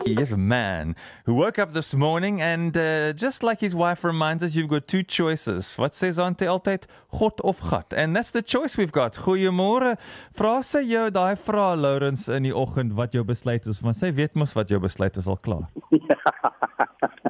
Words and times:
Yes, 0.06 0.30
a 0.30 0.36
man 0.36 0.94
who 1.24 1.34
woke 1.34 1.58
up 1.58 1.72
this 1.72 1.92
morning 1.92 2.40
and 2.40 2.76
uh, 2.76 3.12
just 3.14 3.42
like 3.42 3.60
his 3.60 3.74
wife 3.74 4.04
reminds 4.04 4.44
us, 4.44 4.54
you've 4.54 4.68
got 4.68 4.86
two 4.86 5.02
choices. 5.02 5.76
What 5.76 5.96
says 5.96 6.20
Ante 6.20 6.46
altyd? 6.46 6.86
God 7.10 7.40
of 7.40 7.60
gat. 7.68 7.92
And 7.92 8.14
that's 8.14 8.30
the 8.30 8.42
choice 8.42 8.76
we've 8.76 8.92
got. 8.92 9.16
Goeiemôre. 9.16 9.96
Vra 10.38 10.62
sy 10.62 10.82
jou 10.86 11.10
daai 11.10 11.34
vra 11.34 11.74
Lawrence 11.74 12.28
in 12.30 12.44
die 12.46 12.54
oggend 12.54 12.94
wat 12.94 13.12
jou 13.12 13.24
besluit 13.24 13.66
is, 13.66 13.82
want 13.82 13.96
sy 13.98 14.12
weet 14.14 14.36
mos 14.38 14.54
wat 14.54 14.70
jou 14.70 14.78
besluit 14.78 15.16
is 15.18 15.26
al 15.26 15.42
klaar. 15.42 15.66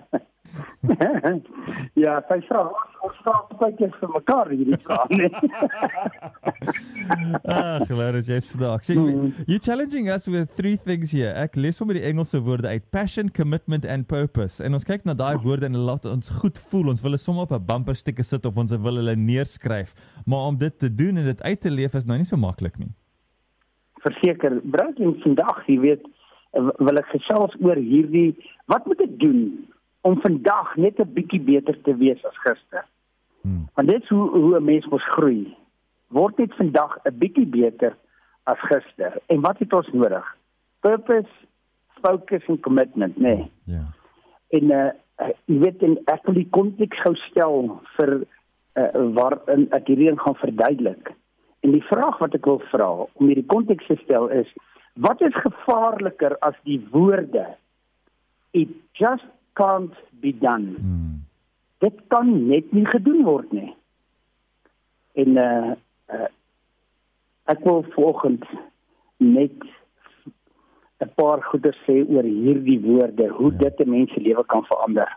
ja, 2.03 2.21
sy 2.29 2.37
vra 2.47 2.61
ons 3.03 3.17
vra 3.25 3.33
baie 3.59 3.73
keer 3.79 3.91
vir 3.99 4.11
mekaar 4.15 4.51
hierdie 4.53 4.79
vraag 4.85 5.11
nee. 5.11 5.31
Ah, 7.49 7.81
Lawrence, 7.89 8.29
jy's 8.31 8.47
vandag. 8.53 8.85
So, 8.85 8.95
you 9.47 9.59
challenging 9.59 10.09
us 10.11 10.29
with 10.29 10.51
three 10.55 10.77
things 10.77 11.15
here. 11.15 11.33
Ek 11.35 11.57
lees 11.57 11.79
sommer 11.81 11.97
die 11.97 12.05
Engelse 12.07 12.41
woorde 12.45 12.69
uit: 12.69 12.85
passion, 12.95 13.31
commitment 13.35 13.87
and 13.89 14.07
purpose. 14.11 14.63
En 14.65 14.77
ons 14.77 14.85
kyk 14.87 15.07
na 15.09 15.15
daai 15.19 15.39
woorde 15.43 15.67
en 15.67 15.79
laat 15.89 16.07
ons 16.11 16.31
goed 16.43 16.61
voel. 16.69 16.93
Ons 16.93 17.03
wil 17.03 17.15
hulle 17.15 17.23
sommer 17.23 17.49
op 17.49 17.55
'n 17.57 17.67
bumper 17.71 17.97
sticker 17.99 18.27
sit 18.27 18.47
of 18.47 18.59
ons 18.59 18.75
wil 18.75 19.01
hulle 19.01 19.17
neerskryf. 19.17 19.95
Maar 20.27 20.53
om 20.53 20.59
dit 20.59 20.79
te 20.79 20.91
doen 20.95 21.17
en 21.17 21.25
dit 21.25 21.43
uit 21.43 21.61
te 21.61 21.71
leef 21.71 21.95
is 21.95 22.07
nou 22.07 22.19
nie 22.19 22.29
so 22.29 22.37
maklik 22.37 22.79
nie. 22.79 22.93
Verseker, 24.05 24.61
Brandon 24.63 25.17
vandag, 25.25 25.67
jy 25.67 25.79
weet, 25.81 26.05
wil 26.53 26.99
ek 26.99 27.11
gesels 27.13 27.55
oor 27.61 27.77
hierdie 27.77 28.37
wat 28.67 28.87
moet 28.87 29.01
ek 29.05 29.19
doen 29.21 29.69
om 30.01 30.21
vandag 30.21 30.77
net 30.77 30.99
'n 30.99 31.13
bietjie 31.13 31.41
beter 31.41 31.81
te 31.83 31.97
wees 31.97 32.25
as 32.25 32.39
gister. 32.39 32.85
Hmm. 33.41 33.69
Want 33.75 33.89
dit 33.89 34.03
is 34.03 34.09
hoe 34.09 34.31
hoe 34.31 34.57
'n 34.57 34.65
mens 34.65 34.87
mos 34.87 35.05
groei. 35.05 35.57
Word 36.09 36.39
net 36.39 36.55
vandag 36.55 36.99
'n 37.05 37.19
bietjie 37.19 37.47
beter 37.47 37.97
as 38.43 38.61
gister. 38.61 39.19
En 39.27 39.41
wat 39.41 39.59
het 39.59 39.73
ons 39.73 39.89
nodig? 39.93 40.37
Purpose, 40.81 41.31
focus 42.03 42.45
en 42.47 42.61
commitment, 42.61 43.17
nê. 43.17 43.37
Nee. 43.37 43.51
Ja. 43.65 43.85
En 44.49 44.65
uh 44.71 44.91
jy 45.45 45.59
weet 45.59 45.83
en 45.83 45.99
ek 46.05 46.27
wil 46.27 46.35
die 46.35 46.49
konteks 46.51 47.01
gou 47.03 47.15
stel 47.15 47.81
vir 47.97 48.13
uh 48.75 49.13
waarin 49.15 49.67
ek 49.71 49.87
hierdie 49.87 50.19
gaan 50.19 50.35
verduidelik. 50.35 51.11
En 51.61 51.71
die 51.71 51.83
vraag 51.83 52.19
wat 52.19 52.35
ek 52.35 52.47
wil 52.47 52.63
vra 52.71 52.91
om 53.13 53.27
hierdie 53.27 53.47
konteks 53.47 53.87
te 53.87 53.97
stel 54.05 54.29
is 54.29 54.53
wat 54.95 55.21
is 55.23 55.35
gevaarliker 55.35 56.37
as 56.39 56.55
die 56.67 56.79
woorde 56.91 57.47
it 58.53 58.71
just 58.93 59.27
can't 59.59 59.95
be 60.23 60.33
done. 60.33 60.75
Hmm. 60.79 61.27
Dit 61.83 61.99
kan 62.13 62.31
net 62.49 62.73
nie 62.75 62.87
gedoen 62.87 63.25
word 63.27 63.53
nie. 63.53 63.71
En 65.19 65.39
uh, 65.45 65.75
uh 66.15 66.29
ek 67.49 67.63
wil 67.65 67.79
vanoggend 67.95 68.45
net 69.25 69.63
'n 71.01 71.09
paar 71.17 71.41
goeie 71.49 71.73
sê 71.87 71.95
oor 72.05 72.27
hierdie 72.27 72.81
woorde, 72.85 73.29
hoe 73.39 73.53
ja. 73.53 73.59
dit 73.59 73.81
'n 73.87 73.91
mens 73.91 74.13
se 74.13 74.21
lewe 74.21 74.45
kan 74.53 74.65
verander. 74.69 75.09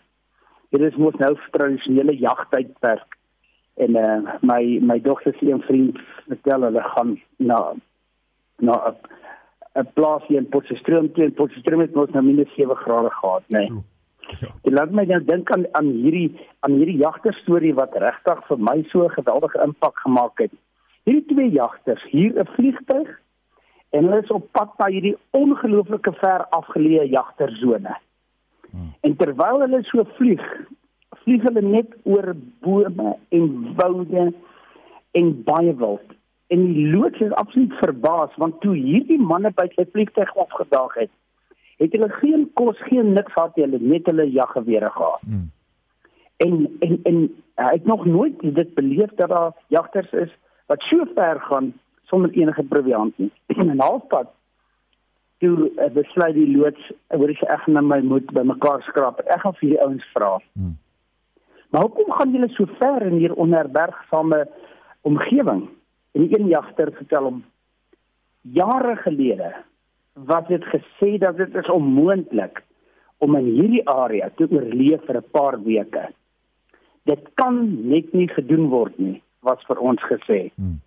Dit 0.69 0.81
is 0.81 0.95
mos 0.95 1.17
nou 1.19 1.35
tradisionele 1.51 2.15
jagtydperk 2.17 3.17
en 3.83 3.95
uh 3.95 4.37
my 4.41 4.79
my 4.79 4.99
dogter 5.01 5.35
se 5.39 5.51
een 5.51 5.61
vriend 5.61 5.99
vertel 6.27 6.61
hulle 6.61 6.83
gaan 6.93 7.19
na 7.37 7.59
na 8.57 8.95
'n 9.75 9.87
plaas 9.93 10.23
hier 10.27 10.37
in 10.37 10.49
Potchefstroom 10.49 11.11
toe 11.13 11.23
en 11.23 11.33
Potchefstroom 11.33 11.81
het 11.81 11.93
mos 11.93 12.09
nou 12.09 12.23
minus 12.23 12.55
7 12.55 12.75
grade 12.75 13.09
gehad, 13.09 13.43
né? 13.47 13.59
Nee. 13.59 13.83
Ja. 14.39 14.51
Dit 14.61 14.73
laat 14.73 14.91
my 14.91 15.03
nou 15.09 15.19
dink 15.25 15.51
aan 15.51 15.65
aan 15.77 15.89
hierdie 16.03 16.29
aan 16.59 16.77
hierdie 16.79 16.97
jagter 17.01 17.33
storie 17.33 17.73
wat 17.73 17.95
regtig 18.03 18.45
vir 18.47 18.59
my 18.69 18.83
so 18.91 19.03
'n 19.05 19.17
geweldige 19.17 19.63
impak 19.63 19.99
gemaak 19.99 20.37
het. 20.39 20.51
Hierdie 21.03 21.25
twee 21.33 21.49
jagters, 21.49 22.03
hier 22.09 22.39
'n 22.39 22.47
vliegtyg 22.55 23.09
en 23.89 24.03
hulle 24.03 24.21
is 24.21 24.31
op 24.31 24.51
pad 24.51 24.77
na 24.77 24.85
hierdie 24.85 25.17
ongelooflike 25.31 26.13
ver 26.13 26.45
afgeleë 26.49 27.09
jagtersone. 27.09 27.95
Hmm. 28.71 28.93
En 29.01 29.15
terwyl 29.15 29.59
hulle 29.59 29.83
so 29.83 30.03
vlieg, 30.03 30.45
vlieg 31.23 31.43
hulle 31.43 31.61
net 31.61 31.95
oor 32.03 32.33
bome 32.59 33.17
en 33.29 33.73
woude 33.75 34.33
en 35.11 35.43
baie 35.43 35.75
wild. 35.75 36.07
En 36.47 36.73
die 36.73 36.87
loods 36.87 37.19
is 37.19 37.31
absoluut 37.31 37.73
verbaas 37.73 38.35
want 38.35 38.61
toe 38.61 38.75
hierdie 38.75 39.19
manne 39.19 39.51
by 39.55 39.67
sy 39.75 39.85
vliegtyg 39.91 40.33
opgedaag 40.33 40.93
het, 40.93 41.11
het 41.81 41.95
hulle 41.97 42.09
geen 42.09 42.49
kos, 42.53 42.77
geen 42.89 43.13
niks 43.13 43.33
gehad 43.33 43.55
nie, 43.55 43.65
hulle 43.65 43.79
net 43.93 44.09
hulle 44.09 44.27
jaggewere 44.29 44.89
gehad. 44.89 45.23
Hmm. 45.25 45.49
En 46.45 46.53
en 46.79 46.99
en 47.09 47.17
hy 47.61 47.71
het 47.77 47.85
nog 47.85 48.05
nooit 48.05 48.41
dit 48.41 48.73
beleef 48.73 49.13
dat 49.15 49.29
daar 49.29 49.55
jagters 49.67 50.11
is 50.11 50.35
wat 50.65 50.81
so 50.89 51.05
ver 51.15 51.39
gaan 51.39 51.73
sonder 52.09 52.31
enige 52.31 52.63
proviant 52.63 53.17
nie. 53.17 53.31
En 53.57 53.79
halfpad 53.79 54.29
toe 55.41 55.71
uh, 55.71 55.89
besluit 55.93 56.37
die 56.37 56.57
loods, 56.57 56.91
hoor 57.07 57.33
ek 57.33 57.41
ek 57.49 57.67
net 57.67 57.83
my 57.83 57.99
moed 58.05 58.29
by 58.33 58.43
mekaar 58.45 58.83
skraap. 58.85 59.23
Ek 59.25 59.41
gaan 59.41 59.57
vir 59.57 59.73
die 59.73 59.81
ouens 59.81 60.05
vra. 60.13 60.35
Hmm. 60.53 60.77
Maar 61.71 61.87
hoekom 61.87 62.11
gaan 62.13 62.33
julle 62.35 62.49
so 62.53 62.69
ver 62.77 63.07
in 63.07 63.17
hier 63.17 63.33
onherbergsame 63.33 64.43
omgewing? 65.07 65.65
En 66.11 66.27
die 66.27 66.37
een 66.37 66.51
jagter 66.51 66.91
vertel 66.93 67.29
hom 67.29 67.43
jare 68.41 68.95
gelede 69.01 69.53
wat 70.13 70.47
het 70.47 70.63
gesê 70.63 71.17
dat 71.17 71.37
dit 71.37 71.55
is 71.55 71.69
onmoontlik 71.69 72.63
om 73.17 73.35
in 73.35 73.45
hierdie 73.45 73.83
area 73.89 74.29
te 74.35 74.47
oorleef 74.49 75.05
vir 75.05 75.17
'n 75.17 75.31
paar 75.31 75.63
weke. 75.63 76.09
Dit 77.03 77.29
kan 77.33 77.87
net 77.89 78.13
nie 78.13 78.27
gedoen 78.27 78.69
word 78.69 78.99
nie, 78.99 79.21
was 79.39 79.63
vir 79.67 79.79
ons 79.79 80.01
gesê. 80.01 80.51
Hmm. 80.55 80.81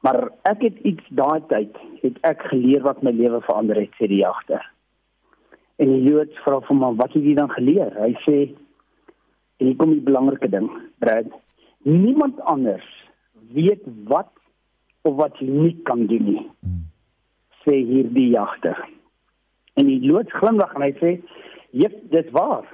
Maar 0.00 0.30
ek 0.42 0.62
het 0.62 0.78
iets 0.78 1.04
daai 1.08 1.40
tyd 1.48 1.76
het 2.02 2.18
ek 2.20 2.42
geleer 2.42 2.82
wat 2.82 3.02
my 3.02 3.10
lewe 3.10 3.40
verander 3.40 3.76
het, 3.76 3.90
sê 3.98 4.06
die 4.06 4.22
jagter. 4.22 4.62
En 5.78 5.86
die 5.86 6.02
Jood 6.02 6.32
vra 6.44 6.60
vir 6.60 6.76
my, 6.76 6.94
"Wat 6.94 7.12
het 7.12 7.22
jy 7.22 7.34
dan 7.34 7.50
geleer?" 7.50 7.92
Hy 7.94 8.12
sê, 8.26 8.54
"En 9.58 9.66
hier 9.66 9.76
kom 9.76 9.90
die 9.90 10.00
belangrike 10.00 10.48
ding, 10.48 10.70
Brad. 10.98 11.26
Niemand 11.82 12.40
anders 12.40 13.08
weet 13.52 13.82
wat 14.04 14.32
of 15.02 15.14
wat 15.16 15.38
jy 15.38 15.48
nie 15.48 15.82
kan 15.82 16.06
doen 16.06 16.24
nie." 16.24 16.50
Hmm 16.60 16.86
sê 17.66 17.80
hierdie 17.84 18.30
jagter. 18.30 18.78
En 19.76 19.90
die 19.90 20.00
loods 20.06 20.32
glimlag 20.32 20.74
en 20.74 20.86
hy 20.86 20.92
sê: 21.00 21.10
"Jep, 21.70 21.98
dit 22.10 22.30
waar. 22.30 22.64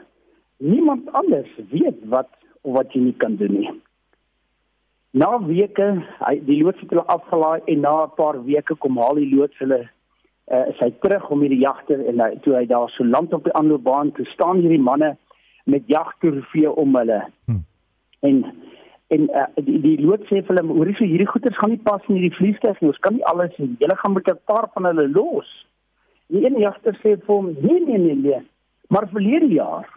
Niemand 0.59 1.09
anders 1.13 1.51
weet 1.71 2.05
wat 2.05 2.31
of 2.63 2.77
wat 2.77 2.93
jy 2.93 3.01
nie 3.01 3.17
kan 3.17 3.37
doen 3.37 3.59
nie." 3.61 3.71
Na 5.13 5.39
weke, 5.45 5.89
hy 6.21 6.37
die 6.45 6.63
loods 6.63 6.81
het 6.81 6.91
hulle 6.91 7.05
afgelaai 7.05 7.61
en 7.67 7.81
na 7.81 8.05
'n 8.05 8.15
paar 8.17 8.45
weke 8.45 8.75
kom 8.75 8.97
haal 8.97 9.15
die 9.15 9.35
loods 9.35 9.59
hulle 9.59 9.89
uh, 10.53 10.67
is 10.69 10.79
hy 10.79 10.91
terug 11.01 11.31
om 11.31 11.41
hierdie 11.45 11.61
jagter 11.63 12.01
en 12.09 12.21
hy, 12.21 12.31
toe 12.45 12.57
hy 12.57 12.65
daar 12.67 12.91
so 12.91 13.05
land 13.05 13.35
op 13.37 13.45
die 13.45 13.55
aanloopbaan 13.59 14.13
toe 14.17 14.27
staan 14.27 14.63
hierdie 14.65 14.81
manne 14.81 15.17
met 15.65 15.87
jagtrofee 15.87 16.71
om 16.71 16.97
hulle. 16.97 17.21
Hmm. 17.47 17.65
En 18.21 18.45
en 19.13 19.29
uh, 19.29 19.49
die, 19.61 19.79
die 19.85 19.99
lood 20.01 20.25
sê 20.29 20.41
vir 20.41 20.55
hulle 20.55 20.65
hoor 20.71 20.89
jy 20.89 20.95
so 20.97 21.09
hierdie 21.09 21.29
goeders 21.29 21.59
gaan 21.61 21.75
nie 21.75 21.83
pas 21.85 22.05
in 22.09 22.17
hierdie 22.17 22.37
vliegtuig 22.39 22.79
nie. 22.81 22.93
Ons 22.93 23.03
kan 23.05 23.17
nie 23.17 23.27
alles 23.29 23.53
sien 23.59 23.75
julle 23.81 23.97
gaan 24.01 24.15
met 24.17 24.31
'n 24.33 24.41
paar 24.51 24.69
van 24.75 24.89
hulle 24.89 25.09
los. 25.13 25.51
Die 26.33 26.45
een 26.45 26.57
jagter 26.61 26.97
sê 27.03 27.17
vir 27.21 27.35
hom 27.35 27.51
nee 27.61 27.81
nee 27.87 27.99
nee 27.99 28.17
nee. 28.23 28.41
Maar 28.89 29.09
verlede 29.13 29.51
jaar 29.53 29.89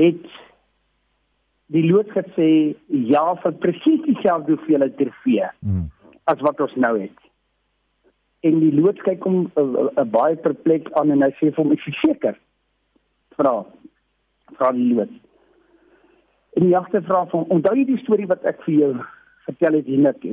het 0.00 0.26
die 1.76 1.84
lood 1.90 2.08
gesê 2.16 2.50
ja 3.12 3.26
vir 3.42 3.58
presies 3.64 4.04
dieselfde 4.08 4.56
hoeveelheid 4.56 4.96
trofee 4.96 5.48
hmm. 5.60 5.90
as 6.24 6.40
wat 6.40 6.60
ons 6.60 6.76
nou 6.76 6.94
het. 7.00 7.18
En 8.40 8.60
die 8.60 8.72
lood 8.72 9.02
kyk 9.04 9.24
hom 9.28 9.50
'n 9.56 10.10
baie 10.10 10.36
perplek 10.36 10.92
aan 10.92 11.10
en 11.10 11.22
hy 11.22 11.32
sê 11.36 11.52
vir 11.52 11.62
hom 11.64 11.72
ek 11.72 11.84
seker? 12.04 12.38
Vra 13.36 13.64
vra 14.56 14.72
die 14.72 14.94
lood 14.94 15.12
En 16.50 16.62
die 16.62 16.72
jagter 16.74 17.02
vra 17.02 17.24
van 17.30 17.46
onthou 17.54 17.76
jy 17.78 17.84
die 17.92 18.00
storie 18.02 18.26
wat 18.30 18.44
ek 18.48 18.62
vir 18.66 18.74
jou 18.74 18.90
vertel 19.46 19.78
het 19.78 19.86
hier 19.86 20.02
net? 20.02 20.24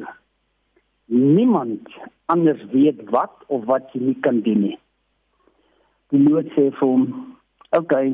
Niemand 1.14 1.94
anders 2.34 2.64
weet 2.72 3.04
wat 3.14 3.46
of 3.54 3.66
wat 3.70 3.94
jy 3.94 4.02
nie 4.10 4.20
kan 4.26 4.42
doen 4.46 4.64
nie. 4.66 4.78
Die 6.12 6.24
lood 6.24 6.50
sê 6.56 6.70
vir 6.72 6.88
hom, 6.88 7.06
"Oké. 7.70 7.78
Okay, 7.78 8.14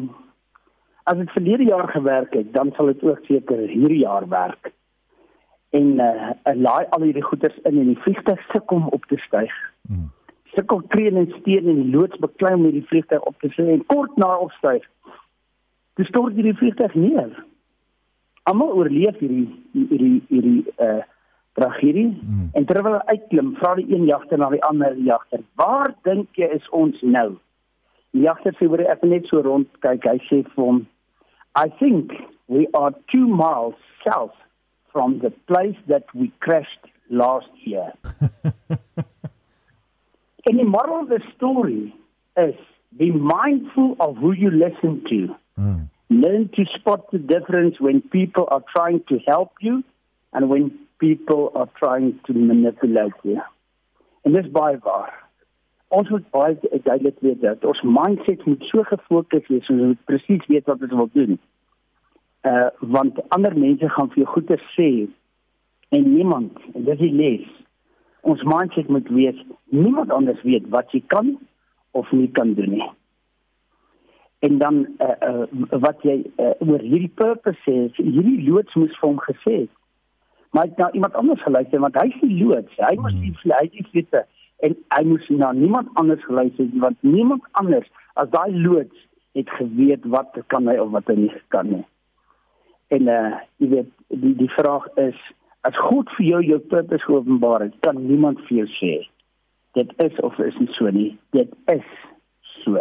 as 1.03 1.17
dit 1.17 1.31
verlede 1.31 1.63
jaar 1.63 1.87
gewerk 1.87 2.33
het, 2.33 2.53
dan 2.53 2.71
sal 2.75 2.85
dit 2.85 3.03
ook 3.03 3.25
seker 3.25 3.67
hierdie 3.67 4.03
jaar 4.03 4.27
werk." 4.29 4.73
En 5.71 5.99
uh, 5.99 6.31
en 6.43 6.61
laai 6.61 6.85
al 6.89 7.01
hierdie 7.01 7.23
goeders 7.23 7.57
in 7.63 7.79
en 7.79 7.87
die 7.87 8.01
vliegtuig 8.01 8.41
sukkel 8.51 8.77
om 8.77 8.87
op 8.87 9.05
te 9.05 9.17
styg. 9.17 9.53
Hmm. 9.87 10.11
Sukkel 10.43 10.81
kreen 10.87 11.17
en 11.17 11.33
steen 11.39 11.67
en 11.67 11.81
die 11.81 11.95
loods 11.95 12.17
beklei 12.17 12.53
om 12.53 12.63
hierdie 12.63 12.87
vliegtuig 12.87 13.21
op 13.21 13.39
te 13.39 13.49
sien 13.49 13.67
en 13.67 13.85
kort 13.85 14.15
na 14.17 14.37
opstyg. 14.37 14.83
Dis 15.93 16.07
stort 16.07 16.33
hierdie 16.33 16.57
vliegtuig 16.57 16.93
neer 16.93 17.43
almal 18.49 18.75
oorleef 18.75 19.19
hierdie 19.21 19.47
hierdie 19.73 20.21
hierdie 20.29 20.61
uh 20.77 21.01
tragedie 21.53 22.09
hmm. 22.09 22.47
en 22.57 22.63
terwyl 22.65 22.95
hulle 22.95 23.13
uitklim 23.13 23.51
vra 23.59 23.75
die 23.77 23.85
een 23.91 24.07
jagter 24.09 24.39
na 24.41 24.47
die 24.49 24.63
ander 24.65 24.95
jagter 25.05 25.43
waar 25.61 25.91
dink 26.07 26.39
jy 26.41 26.47
is 26.55 26.65
ons 26.73 26.97
nou 27.05 27.35
Die 28.13 28.29
agter 28.29 28.53
sê 28.59 28.67
hoor 28.69 28.83
ek 28.85 29.01
net 29.09 29.25
so 29.29 29.41
rond 29.41 29.69
kyk. 29.81 30.05
Hy 30.05 30.19
sê 30.29 30.43
vir 30.45 30.61
hom 30.61 30.83
I 31.57 31.69
think 31.79 32.13
we 32.47 32.67
are 32.77 32.93
2 33.13 33.25
miles 33.27 33.77
south 34.05 34.37
from 34.91 35.19
the 35.21 35.31
place 35.49 35.79
that 35.87 36.05
we 36.13 36.31
crashed 36.45 36.85
last 37.09 37.49
year. 37.65 37.93
and 40.45 40.59
the 40.59 40.63
moral 40.63 41.01
of 41.01 41.09
the 41.09 41.21
story 41.35 41.93
is 42.37 42.55
be 42.97 43.09
mindful 43.11 43.95
of 43.99 44.17
who 44.17 44.33
you 44.33 44.51
listen 44.51 45.01
to. 45.09 45.19
Mm. 45.57 45.89
Learn 46.21 46.49
to 46.55 46.65
spot 46.77 47.09
the 47.11 47.17
difference 47.17 47.79
when 47.79 48.01
people 48.01 48.47
are 48.51 48.63
trying 48.75 49.01
to 49.09 49.17
help 49.25 49.51
you 49.61 49.83
and 50.31 50.47
when 50.47 50.77
people 50.99 51.51
are 51.55 51.69
trying 51.79 52.19
to 52.25 52.33
manipulate 52.33 53.17
you. 53.23 53.41
En 54.21 54.31
dis 54.37 54.51
baie 54.51 54.77
waar. 54.85 55.13
Ons 55.87 56.09
moet 56.13 56.29
baie 56.29 56.57
duidelik 56.83 57.17
weet 57.25 57.41
dat 57.41 57.65
ons 57.65 57.81
mindset 57.81 58.45
moet 58.45 58.63
so 58.69 58.85
gefokus 58.91 59.49
wees 59.49 59.71
om 59.73 59.97
presies 60.05 60.45
weet 60.51 60.69
wat 60.69 60.85
ons 60.85 60.95
wil 61.01 61.09
doen. 61.17 61.39
Uh 62.51 62.69
want 62.95 63.19
ander 63.35 63.57
mense 63.57 63.89
gaan 63.95 64.13
vir 64.13 64.23
jou 64.23 64.29
goeie 64.35 64.59
sê 64.77 64.89
en 65.97 66.09
niemand, 66.13 66.61
en 66.73 66.85
dis 66.91 67.01
die 67.01 67.13
les. 67.23 67.45
Ons 68.21 68.45
mindset 68.53 68.89
moet 68.89 69.09
wees 69.17 69.39
niemand 69.73 70.13
anders 70.13 70.45
weet 70.45 70.69
wat 70.77 70.93
jy 70.93 71.01
kan 71.15 71.33
of 71.97 72.11
nie 72.11 72.29
kan 72.37 72.53
doen 72.59 72.77
nie. 72.77 72.91
En 74.43 74.57
dan 74.59 74.87
uh, 74.99 75.15
uh 75.29 75.79
wat 75.85 76.01
jy 76.03 76.17
uh, 76.35 76.51
oor 76.59 76.81
hierdie 76.83 77.11
purpose 77.15 77.59
sê, 77.63 77.75
hierdie 77.95 78.43
loods 78.43 78.75
moes 78.75 78.95
vir 78.99 79.07
hom 79.07 79.21
gesê 79.23 79.53
het. 79.63 79.71
Maar 80.53 80.73
na 80.77 80.91
iemand 80.91 81.15
anders 81.19 81.43
geluister 81.43 81.79
want 81.79 81.95
hy 82.01 82.09
is 82.11 82.19
die 82.21 82.39
loods. 82.43 82.73
Hy 82.77 82.95
moes 82.99 83.15
die 83.21 83.31
hmm. 83.31 83.53
hy 83.55 83.69
die 83.71 83.85
vliete 83.91 84.25
en 84.63 84.75
hy 84.95 85.03
moes 85.07 85.29
na 85.31 85.51
niemand 85.55 85.93
anders 86.01 86.25
geluister 86.27 86.67
want 86.83 86.99
niemand 87.07 87.47
anders 87.61 87.87
as 88.19 88.29
daai 88.35 88.51
loods 88.51 89.07
het 89.33 89.49
geweet 89.57 90.03
wat 90.13 90.35
kan 90.53 90.67
hy 90.69 90.75
of 90.83 90.91
wat 90.93 91.07
hy 91.09 91.15
nie 91.23 91.31
kan 91.55 91.71
nie. 91.71 91.85
En 92.93 93.09
uh 93.09 93.31
jy 93.63 93.71
weet 93.77 93.95
die 94.25 94.35
die 94.43 94.51
vraag 94.57 94.89
is 95.01 95.17
as 95.63 95.79
God 95.87 96.11
vir 96.17 96.27
jou 96.33 96.41
jou 96.51 96.59
purpose 96.75 97.07
geopenbaar 97.07 97.69
het 97.69 97.79
kan 97.87 98.03
niemand 98.11 98.43
vir 98.49 98.63
jou 98.63 98.67
sê 98.75 98.93
dit 99.73 99.95
is 100.05 100.19
of 100.19 100.37
is 100.37 100.57
nie 100.61 100.69
so 100.75 100.91
nie. 100.93 101.13
Dit 101.33 101.55
is 101.71 101.87
so 102.61 102.77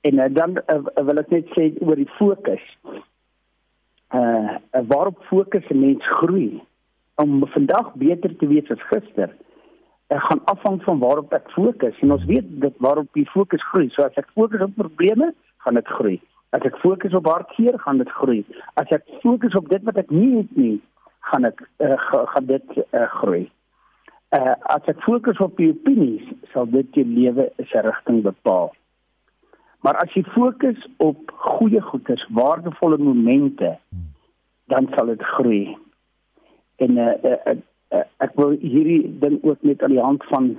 en 0.00 0.18
uh, 0.18 0.28
dan 0.30 0.58
uh, 0.66 1.04
wil 1.04 1.18
ek 1.18 1.30
net 1.34 1.50
sê 1.56 1.70
oor 1.80 1.96
die 1.96 2.10
fokus. 2.18 2.64
Uh 4.14 4.56
waarop 4.88 5.20
fokus 5.28 5.66
'n 5.68 5.80
mens 5.80 6.04
groei 6.20 6.62
om 7.20 7.42
vandag 7.46 7.92
beter 7.94 8.36
te 8.36 8.46
wees 8.46 8.70
as 8.70 8.82
gister 8.88 9.34
ek 10.08 10.22
gaan 10.24 10.40
afhang 10.44 10.80
van 10.82 10.98
waarop 10.98 11.32
ek 11.36 11.50
fokus. 11.52 11.98
En 12.00 12.12
ons 12.16 12.24
weet 12.24 12.48
dit 12.62 12.74
waarop 12.84 13.16
jy 13.16 13.26
fokus 13.32 13.64
groei. 13.70 13.88
So 13.92 14.06
as 14.06 14.16
ek 14.16 14.30
fokus 14.32 14.64
op 14.64 14.74
probleme 14.76 15.32
gaan 15.64 15.76
dit 15.76 15.94
groei. 15.98 16.16
As 16.56 16.64
ek 16.64 16.78
fokus 16.80 17.14
op 17.14 17.28
hartseer 17.28 17.76
gaan 17.84 18.00
dit 18.00 18.10
groei. 18.20 18.40
As 18.80 18.88
ek 18.94 19.04
fokus 19.24 19.56
op 19.58 19.68
dit 19.68 19.84
wat 19.84 20.00
ek 20.00 20.10
nie 20.14 20.38
het 20.38 20.56
nie 20.56 20.78
gaan 21.28 21.44
ek 21.44 21.60
uh, 21.84 21.98
gaan 22.32 22.48
dit 22.48 22.76
uh, 22.78 23.04
groei. 23.20 23.44
Uh 24.32 24.56
as 24.72 24.88
ek 24.88 25.04
fokus 25.04 25.40
op 25.44 25.60
jou 25.60 25.74
opinies 25.76 26.24
sal 26.54 26.68
dit 26.72 26.96
jou 26.96 27.04
lewe 27.04 27.50
se 27.68 27.84
rigting 27.84 28.22
bepaal 28.24 28.72
Maar 29.80 29.96
as 30.02 30.12
jy 30.12 30.24
fokus 30.34 30.88
op 30.96 31.30
goeie 31.30 31.80
goeders, 31.80 32.24
waardevolle 32.34 32.98
momente, 32.98 33.76
dan 34.68 34.88
sal 34.94 35.06
dit 35.06 35.22
groei. 35.22 35.76
En 36.76 36.98
uh, 36.98 37.12
uh, 37.22 37.38
uh, 37.46 37.54
uh, 37.94 38.04
ek 38.24 38.34
wil 38.40 38.56
hierdie 38.58 39.04
ding 39.22 39.38
ook 39.42 39.62
net 39.62 39.82
aan 39.82 39.94
die 39.94 40.04
hand 40.04 40.24
van 40.32 40.56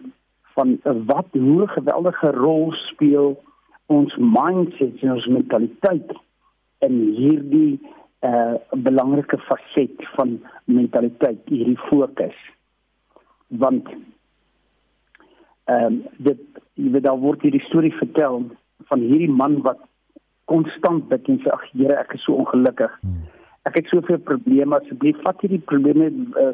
van 0.55 0.79
uh, 0.83 0.95
wat 1.07 1.27
hoe 1.31 1.61
'n 1.63 1.75
geweldige 1.75 2.31
rol 2.31 2.71
speel 2.71 3.37
ons 3.85 4.15
mindset 4.17 5.01
en 5.01 5.11
ons 5.11 5.25
mentaliteit 5.25 6.11
in 6.79 6.95
hierdie 7.15 7.79
uh, 8.19 8.55
belangrike 8.69 9.37
faset 9.37 10.07
van 10.15 10.39
mentaliteit, 10.63 11.41
hierdie 11.45 11.79
fokus. 11.89 12.37
Want 13.47 13.87
ehm 15.69 15.85
um, 15.85 16.03
dit 16.17 16.39
jy 16.73 16.91
weet 16.91 17.03
daar 17.03 17.19
word 17.19 17.41
hierdie 17.41 17.65
storie 17.67 17.93
vertel 17.93 18.49
van 18.89 19.03
hierdie 19.05 19.31
man 19.41 19.61
wat 19.65 19.81
konstant 20.49 21.09
bid 21.09 21.27
en 21.29 21.41
sê 21.43 21.51
ag 21.53 21.65
Here 21.73 21.99
ek 22.01 22.15
is 22.17 22.23
so 22.25 22.37
ongelukkig. 22.41 22.93
Ek 23.69 23.75
het 23.77 23.91
soveel 23.91 24.19
probleme 24.31 24.79
asseblief 24.79 25.19
vat 25.25 25.41
hierdie 25.41 25.61
probleme 25.71 26.09
uh, 26.41 26.53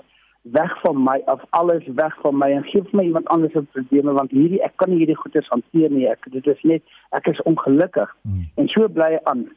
weg 0.58 0.74
van 0.82 0.98
my 1.04 1.22
af 1.32 1.42
alles 1.58 1.86
weg 2.00 2.16
van 2.22 2.38
my 2.38 2.52
en 2.54 2.66
gee 2.70 2.82
vir 2.82 3.00
my 3.00 3.06
iemand 3.08 3.30
anders 3.34 3.54
se 3.54 3.64
probleme 3.78 4.14
want 4.14 4.32
hierdie 4.32 4.62
ek 4.68 4.76
kan 4.82 4.92
nie 4.92 5.00
hierdie 5.02 5.18
goeders 5.18 5.48
hanteer 5.50 5.90
nie 5.90 6.06
ek 6.12 6.28
dit 6.34 6.48
is 6.54 6.62
net 6.72 6.84
ek 7.18 7.32
is 7.32 7.42
ongelukkig 7.50 8.12
hmm. 8.22 8.44
en 8.62 8.70
so 8.74 8.90
bly 8.98 9.16
hy 9.16 9.22
aan. 9.32 9.48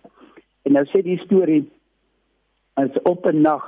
En 0.65 0.79
nou 0.79 0.85
sê 0.93 1.03
die 1.05 1.19
storie 1.25 1.65
as 2.81 2.97
op 3.05 3.27
'n 3.27 3.43
nag 3.43 3.65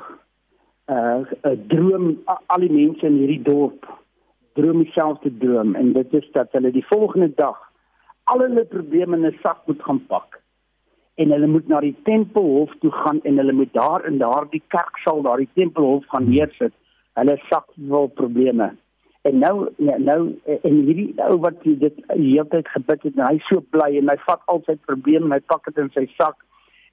uh 0.88 1.20
'n 1.44 1.66
droom 1.68 2.06
al 2.26 2.60
die 2.60 2.72
mense 2.72 3.06
in 3.06 3.18
hierdie 3.20 3.42
dorp 3.42 3.86
droom 4.54 4.82
dieselfde 4.84 5.36
droom 5.38 5.74
en 5.74 5.92
dit 5.92 6.14
is 6.14 6.30
dat 6.32 6.52
hulle 6.52 6.70
die 6.70 6.86
volgende 6.86 7.32
dag 7.34 7.58
al 8.32 8.44
hulle 8.46 8.64
probleme 8.74 9.16
in 9.16 9.26
'n 9.26 9.38
sak 9.42 9.66
moet 9.66 9.82
gaan 9.82 10.06
pak 10.06 10.40
en 11.20 11.32
hulle 11.34 11.46
moet 11.46 11.66
na 11.68 11.80
die 11.84 11.96
tempelhof 12.08 12.70
toe 12.82 12.90
gaan 13.02 13.18
en 13.28 13.40
hulle 13.40 13.52
moet 13.52 13.72
daar 13.72 14.06
in 14.08 14.20
daardie 14.22 14.62
kerksaal 14.74 15.22
daardie 15.26 15.48
tempelhof 15.54 16.06
gaan 16.12 16.28
neersit. 16.30 16.72
Hulle 17.18 17.36
sak 17.48 17.66
vol 17.88 18.08
probleme. 18.20 18.70
En 19.28 19.38
nou 19.38 19.68
nou 19.78 20.20
en 20.56 20.78
hierdie 20.86 21.12
ou 21.26 21.36
wat 21.44 21.60
dit 21.64 21.98
heeltyd 22.14 22.68
gebid 22.76 23.02
het 23.02 23.18
en 23.18 23.26
hy 23.26 23.42
so 23.48 23.60
bly 23.74 23.90
en 24.00 24.08
hy 24.08 24.16
vat 24.24 24.46
al 24.46 24.62
sy 24.68 24.78
probleme 24.88 25.28
en 25.28 25.36
hy 25.36 25.42
pak 25.52 25.68
dit 25.68 25.82
in 25.84 25.92
sy 25.96 26.06
sak. 26.16 26.40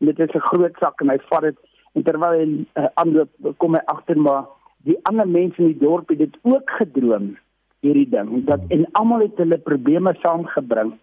En 0.01 0.11
dit 0.11 0.19
is 0.19 0.35
'n 0.35 0.47
groot 0.51 0.75
sak 0.83 1.01
en 1.01 1.09
hy 1.09 1.19
vat 1.31 1.49
dit. 1.49 1.57
En 1.95 2.03
terwyl 2.03 2.39
hy 2.39 2.45
uh, 2.81 2.89
aanloop 2.99 3.53
kom 3.57 3.79
hy 3.79 3.83
agter 3.95 4.19
maar 4.19 4.45
die 4.83 4.99
ander 5.03 5.27
mense 5.27 5.61
in 5.61 5.71
die 5.71 5.83
dorp 5.85 6.09
het 6.09 6.19
dit 6.19 6.35
ook 6.43 6.69
gedroom 6.79 7.37
hierdie 7.85 8.09
ding 8.09 8.45
dat 8.45 8.61
en 8.73 8.85
almal 8.99 9.23
het 9.25 9.37
hulle 9.41 9.57
probleme 9.57 10.13
saamgebring 10.21 10.93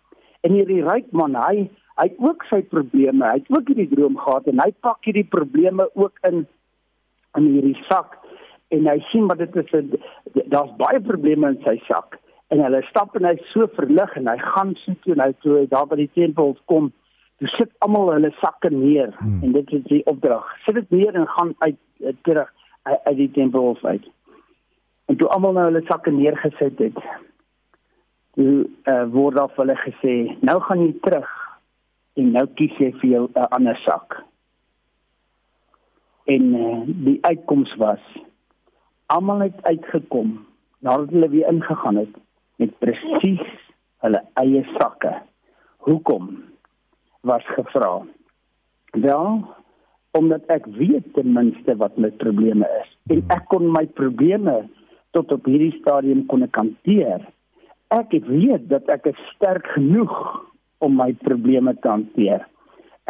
En 0.44 0.52
hierdie 0.52 0.82
ryk 0.84 1.10
man, 1.16 1.36
hy 1.38 1.68
hy 1.94 2.08
het 2.08 2.16
ook 2.18 2.42
sy 2.50 2.58
probleme. 2.66 3.22
Hy 3.22 3.38
het 3.38 3.50
ook 3.54 3.68
hierdie 3.70 3.90
droom 3.92 4.16
gehad 4.18 4.48
en 4.50 4.58
hy 4.58 4.72
pak 4.82 5.06
hierdie 5.06 5.28
probleme 5.30 5.86
ook 5.94 6.18
in 6.26 6.42
in 7.38 7.46
hierdie 7.50 7.78
sak 7.88 8.18
en 8.74 8.88
hy 8.90 8.98
sien 9.10 9.28
wat 9.30 9.38
dit 9.38 9.56
is. 9.62 9.94
Daar's 10.50 10.74
baie 10.80 11.00
probleme 11.00 11.52
in 11.54 11.60
sy 11.62 11.76
sak. 11.86 12.18
En 12.52 12.60
hulle 12.62 12.82
stap 12.90 13.14
en 13.18 13.28
hy 13.28 13.36
so 13.52 13.68
verlig 13.78 14.16
en 14.18 14.28
hy 14.30 14.36
gaan 14.42 14.74
so 14.82 14.94
toe 15.06 15.30
toe 15.42 15.58
hy 15.60 15.64
daar 15.70 15.86
by 15.90 16.00
die 16.02 16.10
tempel 16.18 16.56
kom. 16.70 16.90
Toe 17.42 17.50
sit 17.54 17.70
almal 17.86 18.12
hulle 18.14 18.30
sakke 18.40 18.70
neer 18.74 19.14
hmm. 19.20 19.40
en 19.42 19.54
dit 19.54 19.72
is 19.78 19.86
die 19.90 20.02
opdrag. 20.10 20.50
Sit 20.66 20.78
dit 20.80 20.90
neer 20.90 21.14
en 21.14 21.30
gaan 21.36 21.54
uit 21.58 21.78
terug 22.26 22.50
uit 22.84 23.16
die 23.16 23.30
tempel 23.30 23.78
uit. 23.82 24.10
En 25.06 25.16
toe 25.16 25.28
almal 25.28 25.56
nou 25.56 25.64
hulle 25.70 25.84
sakke 25.88 26.12
neergesit 26.12 26.78
het, 26.78 26.98
toe 28.34 28.66
uh, 28.90 29.04
word 29.14 29.38
daar 29.38 29.50
vir 29.54 29.64
hulle 29.64 29.76
gesê 29.82 30.14
nou 30.46 30.58
gaan 30.66 30.84
jy 30.84 30.92
terug 31.06 31.30
en 32.20 32.30
nou 32.36 32.44
kies 32.58 32.74
jy 32.82 32.90
vir 33.00 33.10
jou 33.10 33.24
'n 33.26 33.38
uh, 33.42 33.48
ander 33.56 33.78
sak. 33.86 34.22
En 36.24 36.44
uh, 36.54 36.82
die 36.86 37.18
uitkoms 37.22 37.74
was 37.76 38.02
almal 39.06 39.40
het 39.46 39.62
uitgekom 39.62 40.46
nadat 40.80 41.10
hulle 41.10 41.28
weer 41.28 41.48
ingegaan 41.48 41.96
het 41.96 42.14
met 42.56 42.78
presies 42.78 43.44
hulle 44.04 44.20
eie 44.40 44.64
sakke. 44.78 45.12
Hoekom 45.76 46.44
was 47.20 47.44
gevra? 47.56 48.02
Wel, 48.92 49.44
omdat 50.14 50.46
ek 50.46 50.66
weet 50.78 51.06
ten 51.14 51.32
minste 51.34 51.76
wat 51.76 51.96
my 51.98 52.10
probleme 52.22 52.66
is 52.80 52.90
en 53.12 53.22
ek 53.34 53.48
kon 53.50 53.66
my 53.74 53.84
probleme 53.98 54.68
tot 55.16 55.32
op 55.34 55.46
hierdie 55.50 55.74
stadium 55.80 56.22
kon 56.30 56.46
ek 56.46 56.54
hanteer 56.58 57.24
ek 58.00 58.26
weet 58.26 58.68
dat 58.70 58.88
ek 58.92 59.06
is 59.12 59.20
sterk 59.34 59.66
genoeg 59.74 60.14
om 60.84 60.96
my 60.98 61.12
probleme 61.24 61.74
te 61.80 61.88
hanteer. 61.88 62.44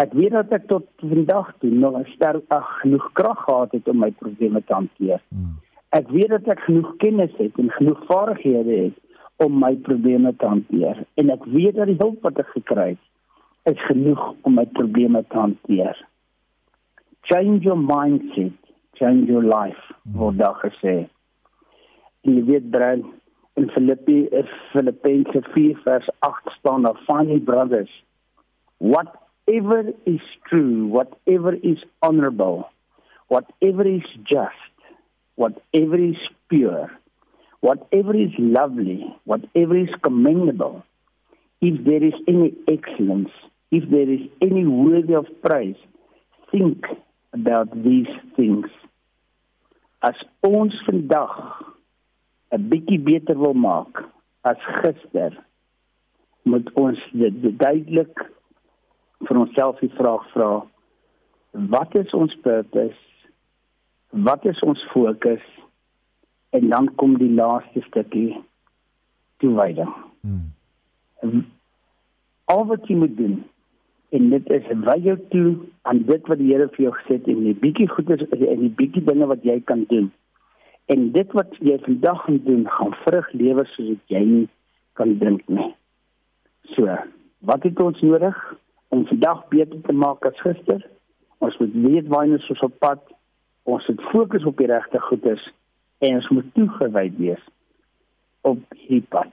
Ek 0.01 0.13
weet 0.19 0.35
dat 0.35 0.53
ek 0.57 0.67
tot 0.71 0.89
vandag 0.99 1.53
toe 1.63 1.71
nog 1.71 2.01
sterk 2.15 2.43
ag 2.55 2.67
genoeg 2.83 3.07
krag 3.15 3.45
gehad 3.47 3.77
het 3.77 3.89
om 3.89 4.01
my 4.03 4.11
probleme 4.19 4.63
te 4.67 4.75
hanteer. 4.75 5.23
Hmm. 5.31 5.55
Ek 5.95 6.11
weet 6.11 6.33
dat 6.35 6.49
ek 6.57 6.65
genoeg 6.67 6.97
kennis 7.03 7.35
het 7.39 7.59
en 7.63 7.71
genoeg 7.77 8.01
vaardighede 8.11 8.79
het 8.89 8.99
om 9.47 9.59
my 9.59 9.75
probleme 9.87 10.35
te 10.39 10.47
hanteer 10.47 11.05
en 11.21 11.31
ek 11.35 11.47
weet 11.55 11.79
dat 11.79 11.91
die 11.91 12.01
hulp 12.01 12.27
wat 12.27 12.39
ek 12.43 12.51
gekry 12.57 12.95
het 12.95 13.75
is 13.75 13.87
genoeg 13.87 14.21
om 14.43 14.59
my 14.59 14.67
probleme 14.77 15.23
te 15.31 15.39
hanteer. 15.39 15.97
Change 17.25 17.63
your 17.65 17.79
mindset, 17.81 18.59
change 18.99 19.31
your 19.31 19.47
life, 19.47 19.81
hmm. 20.03 20.19
word 20.19 20.43
daar 20.43 20.59
gesê. 20.61 20.97
Jy 22.27 22.43
weet 22.49 22.69
Brand, 22.73 23.07
in 23.57 23.71
Philippi, 23.71 24.29
is 24.33 24.47
Filippense 24.73 25.33
4 25.55 25.81
vers 25.85 26.09
8 26.21 26.53
staan 26.59 26.83
daar 26.83 26.99
finally 27.07 27.41
brothers 27.41 28.03
whatever 28.77 29.93
is 30.05 30.25
true 30.43 30.87
whatever 30.97 31.53
is 31.63 31.85
honorable 31.99 32.69
whatever 33.27 33.87
is 33.87 34.17
just 34.23 34.75
whatever 35.35 35.99
is 35.99 36.31
pure 36.47 36.91
whatever 37.61 38.15
is 38.15 38.35
lovely 38.39 39.17
whatever 39.25 39.77
is 39.77 39.95
commendable 40.01 40.83
if 41.65 41.83
there 41.85 42.05
is 42.05 42.13
any 42.29 42.53
excellence, 42.69 43.31
if 43.71 43.89
there 43.89 44.09
is 44.11 44.21
any 44.43 44.67
worthy 44.67 45.15
of 45.15 45.27
praise, 45.43 45.77
think 46.51 46.85
about 47.33 47.71
these 47.83 48.11
things. 48.37 48.67
As 50.03 50.15
ons 50.45 50.77
vandag 50.85 51.33
'n 52.55 52.69
bietjie 52.71 53.01
beter 53.01 53.39
wil 53.39 53.55
maak 53.55 54.05
as 54.41 54.61
gister, 54.81 55.33
moet 56.43 56.71
ons 56.73 57.01
dit 57.13 57.59
duidelik 57.59 58.31
vir 59.27 59.41
onsself 59.41 59.81
die 59.81 59.93
vraag 59.99 60.27
vra: 60.33 60.51
Wat 61.75 61.95
is 61.95 62.15
ons 62.15 62.35
purpose? 62.43 63.01
Wat 64.11 64.45
is 64.45 64.61
ons 64.61 64.83
fokus? 64.93 65.43
En 66.51 66.69
dan 66.69 66.95
kom 66.95 67.19
die 67.19 67.33
laaste 67.35 67.83
stukkie 67.89 68.37
toewyding. 69.43 69.91
Hmm. 70.21 71.47
Al 72.45 72.67
wat 72.71 72.87
jy 72.89 72.97
moet 73.01 73.17
doen 73.17 73.41
en 74.15 74.29
dit 74.31 74.51
is 74.55 74.67
wy 74.87 74.99
jou 75.03 75.17
toe 75.33 75.49
aan 75.91 76.05
dit 76.07 76.29
wat 76.31 76.39
die 76.39 76.53
Here 76.53 76.69
vir 76.77 76.85
jou 76.87 76.93
gesê 76.99 77.17
het 77.17 77.31
en 77.33 77.41
die 77.49 77.57
bietjie 77.65 77.89
goeders 77.91 78.23
en 78.31 78.61
die 78.61 78.75
bietjie 78.79 79.03
dinge 79.09 79.27
wat 79.27 79.43
jy 79.47 79.57
kan 79.71 79.83
doen. 79.91 80.13
En 80.87 81.13
dit 81.13 81.33
wat 81.33 81.57
jy 81.65 81.79
vandag 81.81 82.25
gaan 82.25 82.41
doen, 82.45 82.69
gaan 82.69 82.93
vrug 83.05 83.33
lewer 83.33 83.67
soos 83.73 83.89
wat 83.89 84.13
jy 84.13 84.21
nie 84.29 84.49
kan 84.93 85.17
dink 85.19 85.43
nie. 85.49 85.71
So, 86.77 86.99
wat 87.49 87.65
het 87.65 87.81
ons 87.81 88.01
nodig 88.05 88.37
om 88.89 89.07
vandag 89.09 89.49
beter 89.49 89.81
te 89.87 89.97
maak 89.97 90.27
as 90.29 90.41
gister? 90.45 90.85
Ons 91.39 91.57
moet 91.59 91.75
weet 91.87 92.09
waar 92.13 92.29
ons 92.29 92.65
op 92.69 92.79
pad. 92.79 93.01
Ons 93.65 93.89
moet 93.89 94.03
fokus 94.13 94.45
op 94.45 94.61
die 94.61 94.69
regte 94.69 95.01
goeders 95.01 95.45
en 96.05 96.21
ons 96.21 96.29
moet 96.29 96.55
toegewyd 96.55 97.17
wees 97.19 97.45
op 98.45 98.61
hierdie 98.77 99.07
pad. 99.09 99.33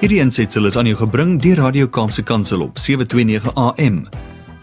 Hierdie 0.00 0.20
ensitsel 0.20 0.68
is 0.68 0.76
aan 0.76 0.88
jou 0.88 0.96
gebring 1.00 1.36
deur 1.40 1.60
Radio 1.64 1.88
Kaapse 1.88 2.24
Kansel 2.24 2.64
op 2.64 2.80
729 2.80 3.52
AM. 3.54 4.06